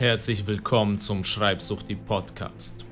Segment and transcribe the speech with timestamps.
[0.00, 2.86] Herzlich willkommen zum Schreibsuchti Podcast.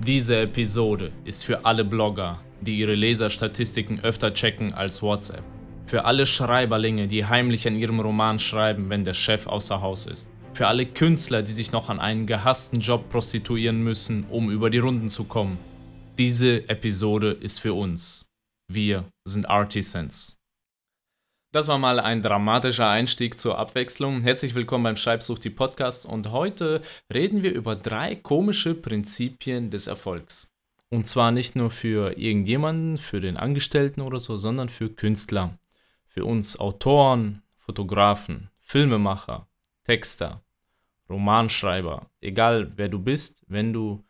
[0.00, 5.42] Diese Episode ist für alle Blogger, die ihre Leserstatistiken öfter checken als WhatsApp.
[5.86, 10.30] Für alle Schreiberlinge, die heimlich an ihrem Roman schreiben, wenn der Chef außer Haus ist.
[10.52, 14.76] Für alle Künstler, die sich noch an einen gehassten Job prostituieren müssen, um über die
[14.76, 15.56] Runden zu kommen.
[16.18, 18.26] Diese Episode ist für uns.
[18.70, 20.36] Wir sind Artisans.
[21.52, 24.20] Das war mal ein dramatischer Einstieg zur Abwechslung.
[24.20, 26.80] Herzlich willkommen beim Schreibsucht die Podcast und heute
[27.12, 30.54] reden wir über drei komische Prinzipien des Erfolgs.
[30.90, 35.58] Und zwar nicht nur für irgendjemanden, für den Angestellten oder so, sondern für Künstler,
[36.06, 39.48] für uns Autoren, Fotografen, Filmemacher,
[39.82, 40.44] Texter,
[41.08, 44.04] Romanschreiber, egal wer du bist, wenn du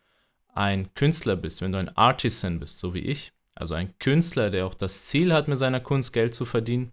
[0.52, 4.66] ein Künstler bist, wenn du ein Artisan bist, so wie ich, also ein Künstler, der
[4.66, 6.92] auch das Ziel hat, mit seiner Kunst Geld zu verdienen,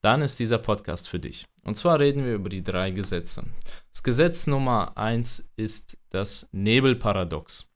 [0.00, 1.46] dann ist dieser Podcast für dich.
[1.64, 3.44] Und zwar reden wir über die drei Gesetze.
[3.90, 7.70] Das Gesetz Nummer eins ist das Nebelparadox.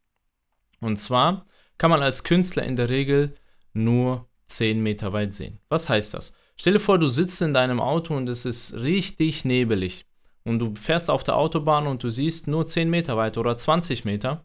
[0.81, 1.47] Und zwar
[1.79, 3.35] kann man als Künstler in der Regel
[3.73, 5.59] nur 10 Meter weit sehen.
[5.69, 6.35] Was heißt das?
[6.57, 10.07] Stell dir vor, du sitzt in deinem Auto und es ist richtig nebelig.
[10.45, 14.05] Und du fährst auf der Autobahn und du siehst nur 10 Meter weit oder 20
[14.05, 14.45] Meter.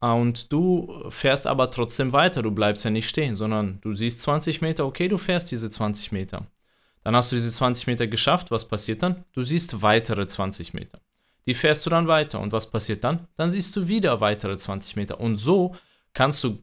[0.00, 2.42] Und du fährst aber trotzdem weiter.
[2.42, 6.12] Du bleibst ja nicht stehen, sondern du siehst 20 Meter, okay, du fährst diese 20
[6.12, 6.46] Meter.
[7.06, 8.50] Dann hast du diese 20 Meter geschafft.
[8.50, 9.24] Was passiert dann?
[9.32, 11.00] Du siehst weitere 20 Meter.
[11.46, 12.40] Die fährst du dann weiter.
[12.40, 13.28] Und was passiert dann?
[13.36, 15.20] Dann siehst du wieder weitere 20 Meter.
[15.20, 15.76] Und so
[16.14, 16.58] kannst du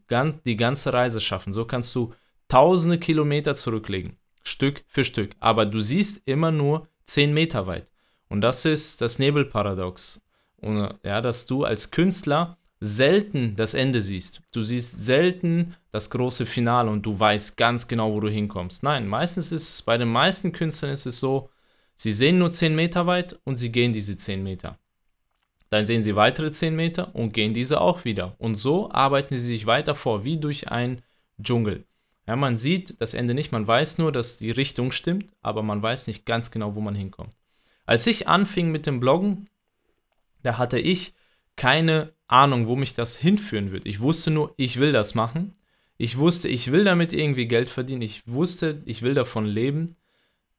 [0.45, 1.53] die ganze Reise schaffen.
[1.53, 2.13] So kannst du
[2.49, 4.17] tausende Kilometer zurücklegen.
[4.43, 5.31] Stück für Stück.
[5.39, 7.87] Aber du siehst immer nur 10 Meter weit.
[8.27, 10.25] Und das ist das Nebelparadox.
[10.57, 14.41] Und, ja, dass du als Künstler selten das Ende siehst.
[14.51, 18.83] Du siehst selten das große Finale und du weißt ganz genau, wo du hinkommst.
[18.83, 21.49] Nein, meistens ist es, bei den meisten Künstlern ist es so,
[21.95, 24.77] sie sehen nur 10 Meter weit und sie gehen diese 10 Meter.
[25.69, 28.35] Dann sehen sie weitere 10 Meter und gehen diese auch wieder.
[28.37, 31.01] Und so arbeiten sie sich weiter vor, wie durch ein
[31.41, 31.85] Dschungel.
[32.27, 35.81] Ja, man sieht das Ende nicht, man weiß nur, dass die Richtung stimmt, aber man
[35.81, 37.33] weiß nicht ganz genau, wo man hinkommt.
[37.85, 39.47] Als ich anfing mit dem Bloggen,
[40.41, 41.13] da hatte ich
[41.55, 43.85] keine Ahnung, wo mich das hinführen wird.
[43.85, 45.55] Ich wusste nur, ich will das machen.
[45.97, 48.01] Ich wusste, ich will damit irgendwie Geld verdienen.
[48.01, 49.95] Ich wusste, ich will davon leben.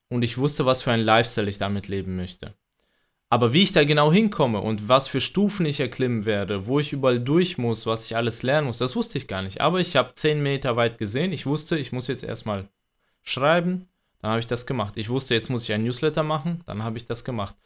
[0.09, 2.55] Und ich wusste, was für ein Lifestyle ich damit leben möchte.
[3.31, 6.93] Aber wie ich da genau hinkomme und was für Stufen ich erklimmen werde, wo ich
[6.93, 9.61] überall durch muss, was ich alles lernen muss, das wusste ich gar nicht.
[9.61, 11.33] Aber ich habe 10 Meter weit gesehen.
[11.33, 12.69] Ich wusste, ich muss jetzt erstmal
[13.23, 13.89] schreiben.
[14.21, 14.97] Dann habe ich das gemacht.
[14.97, 16.63] Ich wusste, jetzt muss ich ein Newsletter machen.
[16.67, 17.57] Dann habe ich das gemacht.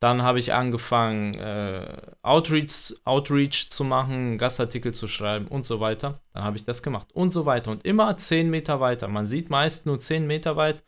[0.00, 6.20] Dann habe ich angefangen, äh, Outreach, Outreach zu machen, Gastartikel zu schreiben und so weiter.
[6.32, 7.72] Dann habe ich das gemacht und so weiter.
[7.72, 9.08] Und immer 10 Meter weiter.
[9.08, 10.84] Man sieht meist nur 10 Meter weit.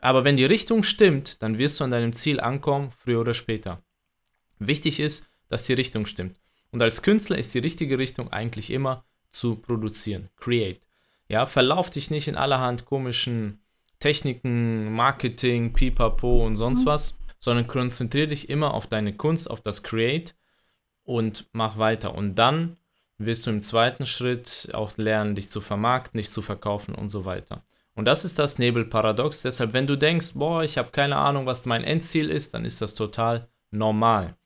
[0.00, 3.82] Aber wenn die Richtung stimmt, dann wirst du an deinem Ziel ankommen, früher oder später.
[4.58, 6.36] Wichtig ist, dass die Richtung stimmt.
[6.72, 10.30] Und als Künstler ist die richtige Richtung eigentlich immer zu produzieren.
[10.36, 10.80] Create.
[11.28, 13.60] Ja, verlauf dich nicht in allerhand komischen
[13.98, 16.86] Techniken, Marketing, Pipapo und sonst mhm.
[16.86, 20.34] was sondern konzentriere dich immer auf deine Kunst, auf das Create
[21.02, 22.14] und mach weiter.
[22.14, 22.76] Und dann
[23.18, 27.24] wirst du im zweiten Schritt auch lernen, dich zu vermarkten, dich zu verkaufen und so
[27.24, 27.64] weiter.
[27.94, 29.42] Und das ist das Nebelparadox.
[29.42, 32.80] Deshalb, wenn du denkst, boah, ich habe keine Ahnung, was mein Endziel ist, dann ist
[32.80, 34.36] das total normal.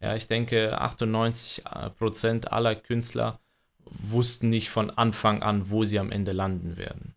[0.00, 3.40] Ja, ich denke, 98% aller Künstler
[3.84, 7.13] wussten nicht von Anfang an, wo sie am Ende landen werden.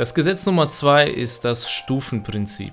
[0.00, 2.72] Das Gesetz Nummer zwei ist das Stufenprinzip.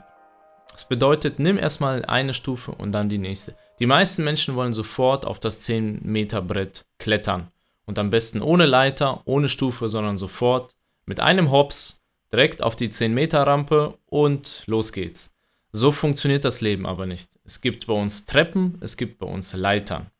[0.71, 3.53] Das bedeutet, nimm erstmal eine Stufe und dann die nächste.
[3.79, 7.51] Die meisten Menschen wollen sofort auf das 10 Meter Brett klettern.
[7.83, 10.73] Und am besten ohne Leiter, ohne Stufe, sondern sofort
[11.05, 12.01] mit einem Hops
[12.31, 15.35] direkt auf die 10 Meter Rampe und los geht's.
[15.73, 17.29] So funktioniert das Leben aber nicht.
[17.43, 20.11] Es gibt bei uns Treppen, es gibt bei uns Leitern.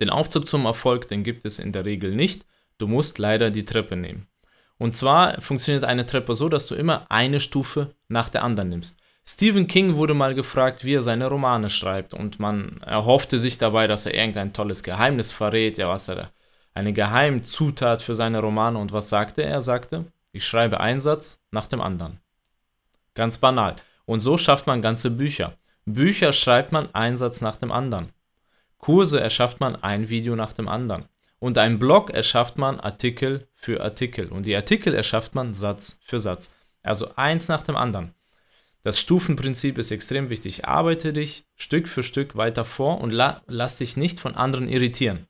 [0.00, 2.46] Den Aufzug zum Erfolg, den gibt es in der Regel nicht.
[2.78, 4.26] Du musst leider die Treppe nehmen.
[4.78, 8.98] Und zwar funktioniert eine Treppe so, dass du immer eine Stufe nach der anderen nimmst.
[9.26, 13.86] Stephen King wurde mal gefragt, wie er seine Romane schreibt und man erhoffte sich dabei,
[13.86, 16.30] dass er irgendein tolles Geheimnis verrät, ja was er
[16.72, 19.50] eine Geheimzutat für seine Romane und was sagte er?
[19.50, 22.20] Er sagte, ich schreibe einen Satz nach dem anderen.
[23.14, 23.76] Ganz banal.
[24.06, 25.54] Und so schafft man ganze Bücher.
[25.84, 28.10] Bücher schreibt man einen Satz nach dem anderen.
[28.78, 31.06] Kurse erschafft man ein Video nach dem anderen.
[31.38, 34.28] Und ein Blog erschafft man Artikel für Artikel.
[34.28, 36.52] Und die Artikel erschafft man Satz für Satz.
[36.82, 38.14] Also eins nach dem anderen.
[38.82, 40.66] Das Stufenprinzip ist extrem wichtig.
[40.66, 45.26] Arbeite dich Stück für Stück weiter vor und la lass dich nicht von anderen irritieren.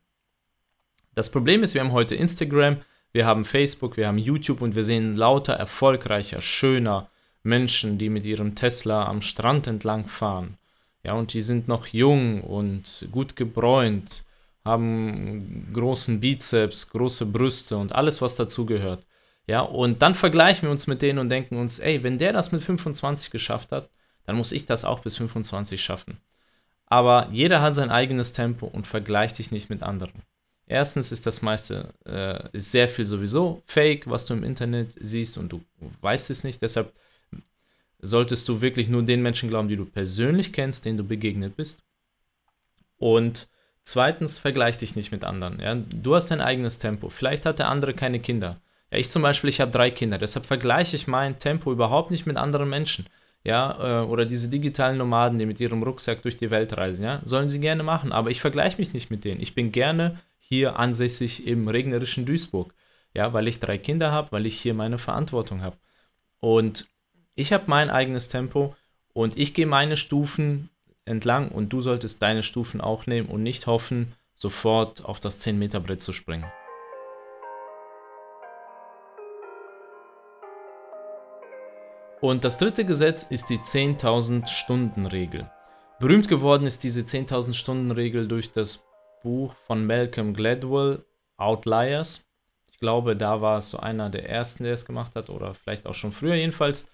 [1.14, 2.78] Das Problem ist, wir haben heute Instagram,
[3.12, 7.08] Wir haben Facebook, wir haben YouTube und wir sehen lauter erfolgreicher, schöner
[7.42, 10.58] Menschen, die mit ihrem Tesla am Strand entlang fahren.
[11.02, 14.24] Ja, und die sind noch jung und gut gebräunt,
[14.64, 19.06] haben großen Bizeps, große Brüste und alles, was dazugehört.
[19.46, 22.52] Ja, und dann vergleichen wir uns mit denen und denken uns, ey, wenn der das
[22.52, 23.88] mit 25 geschafft hat,
[24.26, 26.18] dann muss ich das auch bis 25 schaffen.
[26.86, 30.22] Aber jeder hat sein eigenes Tempo und vergleicht dich nicht mit anderen.
[30.66, 35.38] Erstens ist das meiste, äh, ist sehr viel sowieso fake, was du im Internet siehst
[35.38, 35.62] und du
[36.02, 36.60] weißt es nicht.
[36.60, 36.92] Deshalb
[38.00, 41.82] solltest du wirklich nur den Menschen glauben, die du persönlich kennst, denen du begegnet bist.
[42.98, 43.48] Und
[43.88, 45.60] zweitens, vergleich dich nicht mit anderen.
[45.60, 45.74] Ja?
[45.74, 47.08] Du hast dein eigenes Tempo.
[47.08, 48.60] Vielleicht hat der andere keine Kinder.
[48.90, 50.18] Ja, ich zum Beispiel, ich habe drei Kinder.
[50.18, 53.06] Deshalb vergleiche ich mein Tempo überhaupt nicht mit anderen Menschen
[53.44, 57.20] ja, äh, oder diese digitalen Nomaden, die mit ihrem Rucksack durch die Welt reisen, ja,
[57.24, 59.40] sollen sie gerne machen, aber ich vergleiche mich nicht mit denen.
[59.40, 62.74] Ich bin gerne hier ansässig im regnerischen Duisburg,
[63.14, 65.76] ja, weil ich drei Kinder habe, weil ich hier meine Verantwortung habe.
[66.40, 66.88] Und
[67.34, 68.74] ich habe mein eigenes Tempo
[69.12, 70.70] und ich gehe meine Stufen
[71.08, 75.58] entlang und du solltest deine Stufen auch nehmen und nicht hoffen, sofort auf das 10
[75.58, 76.46] Meter Brett zu springen.
[82.20, 85.48] Und das dritte Gesetz ist die 10.000 Stunden Regel.
[86.00, 88.84] Berühmt geworden ist diese 10.000 Stunden Regel durch das
[89.22, 91.04] Buch von Malcolm Gladwell,
[91.36, 92.26] Outliers.
[92.70, 95.86] Ich glaube, da war es so einer der ersten, der es gemacht hat, oder vielleicht
[95.86, 96.34] auch schon früher.
[96.34, 96.88] Jedenfalls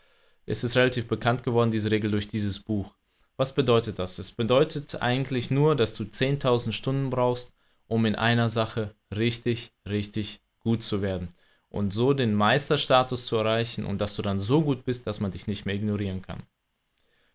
[0.46, 2.94] ist es relativ bekannt geworden, diese Regel durch dieses Buch.
[3.36, 4.18] Was bedeutet das?
[4.18, 7.52] Es bedeutet eigentlich nur, dass du 10.000 Stunden brauchst,
[7.88, 11.28] um in einer Sache richtig, richtig gut zu werden
[11.68, 15.32] und so den Meisterstatus zu erreichen und dass du dann so gut bist, dass man
[15.32, 16.44] dich nicht mehr ignorieren kann.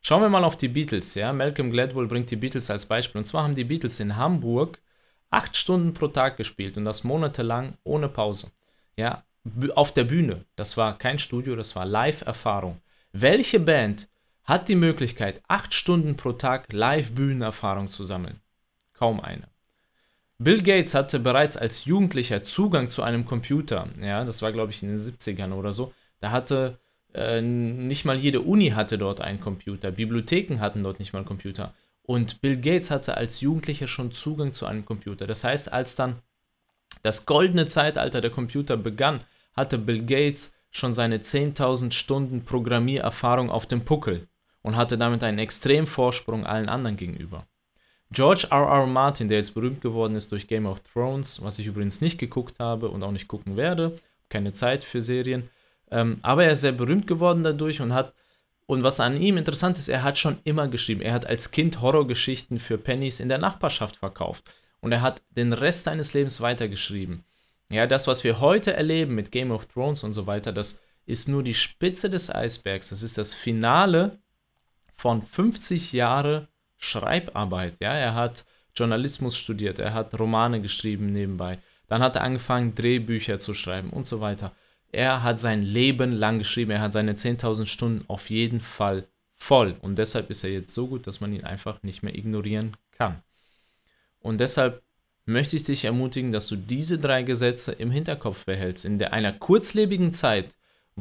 [0.01, 1.13] Schauen wir mal auf die Beatles.
[1.15, 1.33] Ja?
[1.33, 3.19] Malcolm Gladwell bringt die Beatles als Beispiel.
[3.19, 4.79] Und zwar haben die Beatles in Hamburg
[5.29, 8.51] acht Stunden pro Tag gespielt und das monatelang ohne Pause.
[8.95, 9.23] Ja,
[9.75, 10.45] auf der Bühne.
[10.55, 12.79] Das war kein Studio, das war Live-Erfahrung.
[13.11, 14.07] Welche Band
[14.49, 18.41] hat die Möglichkeit, acht Stunden pro Tag Live-Bühnenerfahrung zu sammeln?
[18.93, 19.47] Kaum eine.
[20.39, 23.87] Bill Gates hatte bereits als Jugendlicher Zugang zu einem Computer.
[24.01, 25.93] Ja, das war, glaube ich, in den 70ern oder so.
[26.21, 26.79] Da hatte
[27.13, 29.91] äh, nicht mal jede Uni hatte dort einen Computer.
[29.91, 31.73] Bibliotheken hatten dort nicht mal Computer.
[32.03, 35.27] Und Bill Gates hatte als Jugendlicher schon Zugang zu einem Computer.
[35.27, 36.15] Das heißt, als dann
[37.03, 39.21] das goldene Zeitalter der Computer begann,
[39.55, 44.28] hatte Bill Gates schon seine 10.000 Stunden Programmiererfahrung auf dem Puckel
[44.61, 47.47] und hatte damit einen extremen Vorsprung allen anderen gegenüber.
[48.11, 48.65] George R.
[48.65, 48.88] R.
[48.88, 52.59] Martin, der jetzt berühmt geworden ist durch Game of Thrones, was ich übrigens nicht geguckt
[52.59, 53.95] habe und auch nicht gucken werde,
[54.29, 55.50] keine Zeit für Serien,
[55.91, 58.13] ähm, aber er ist sehr berühmt geworden dadurch und hat,
[58.65, 61.01] und was an ihm interessant ist, er hat schon immer geschrieben.
[61.01, 64.51] Er hat als Kind Horrorgeschichten für Pennies in der Nachbarschaft verkauft
[64.81, 67.23] und er hat den Rest seines Lebens weitergeschrieben.
[67.71, 71.27] Ja, das, was wir heute erleben mit Game of Thrones und so weiter, das ist
[71.27, 72.89] nur die Spitze des Eisbergs.
[72.89, 74.19] Das ist das Finale
[74.99, 77.75] von 50 Jahren Schreibarbeit.
[77.79, 81.59] Ja, er hat Journalismus studiert, er hat Romane geschrieben nebenbei.
[81.87, 84.51] Dann hat er angefangen, Drehbücher zu schreiben und so weiter.
[84.91, 89.77] Er hat sein Leben lang geschrieben, er hat seine 10.000 Stunden auf jeden Fall voll.
[89.81, 93.23] Und deshalb ist er jetzt so gut, dass man ihn einfach nicht mehr ignorieren kann.
[94.19, 94.83] Und deshalb
[95.25, 98.83] möchte ich dich ermutigen, dass du diese drei Gesetze im Hinterkopf behältst.
[98.83, 100.55] In der, einer kurzlebigen Zeit,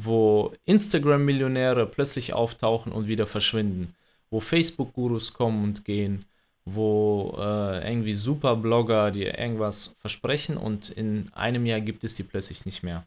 [0.05, 3.95] wo Instagram-Millionäre plötzlich auftauchen und wieder verschwinden,
[4.31, 6.25] wo Facebook-Gurus kommen und gehen,
[6.65, 12.65] wo äh, irgendwie Super-Blogger dir irgendwas versprechen und in einem Jahr gibt es die plötzlich
[12.65, 13.07] nicht mehr.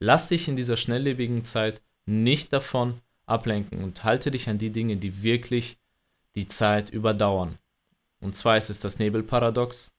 [0.00, 4.96] Lass dich in dieser schnelllebigen Zeit nicht davon ablenken und halte dich an die Dinge,
[4.96, 5.78] die wirklich
[6.34, 7.58] die Zeit überdauern.
[8.20, 9.92] Und zwar ist es das Nebelparadox.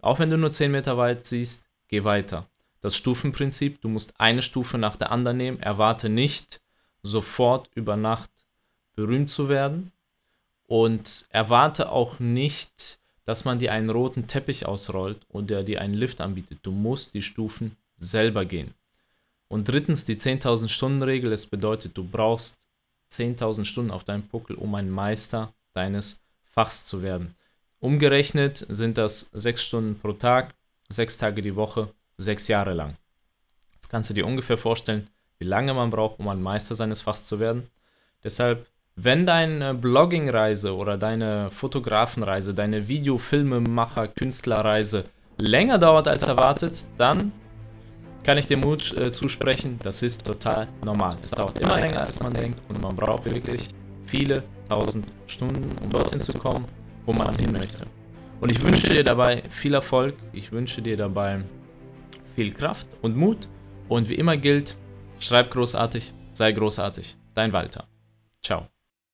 [0.00, 2.46] Auch wenn du nur 10 Meter weit siehst, geh weiter.
[2.80, 6.60] Das Stufenprinzip, du musst eine Stufe nach der anderen nehmen, erwarte nicht
[7.02, 8.30] sofort über Nacht
[8.94, 9.92] berühmt zu werden
[10.66, 16.20] und erwarte auch nicht, dass man dir einen roten Teppich ausrollt oder dir einen Lift
[16.20, 16.60] anbietet.
[16.62, 18.74] Du musst die Stufen selber gehen.
[19.48, 21.32] Und drittens die 10.000 Stunden Regel.
[21.32, 22.58] Es bedeutet, du brauchst
[23.12, 27.34] 10.000 Stunden auf deinem Puckel, um ein Meister deines Fachs zu werden.
[27.78, 30.54] Umgerechnet sind das 6 Stunden pro Tag,
[30.88, 32.96] 6 Tage die Woche, 6 Jahre lang.
[33.74, 35.08] Jetzt kannst du dir ungefähr vorstellen,
[35.38, 37.68] wie lange man braucht, um ein Meister seines Fachs zu werden.
[38.24, 38.66] Deshalb
[38.98, 45.04] wenn deine Blogging-Reise oder deine Fotografenreise, deine Video-Filmemacher, Künstlerreise
[45.36, 47.30] länger dauert als erwartet, dann
[48.24, 51.18] kann ich dir Mut äh, zusprechen, das ist total normal.
[51.22, 53.68] Es dauert immer länger, als man denkt und man braucht wirklich
[54.06, 56.64] viele tausend Stunden, um dorthin zu kommen,
[57.04, 57.84] wo man hin möchte.
[58.40, 61.44] Und ich wünsche dir dabei viel Erfolg, ich wünsche dir dabei
[62.36, 63.48] viel Kraft und Mut
[63.88, 64.76] und wie immer gilt,
[65.18, 67.16] schreib großartig, sei großartig.
[67.34, 67.88] Dein Walter.
[68.42, 68.68] Ciao.